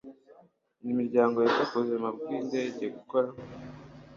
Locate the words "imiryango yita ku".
0.93-1.75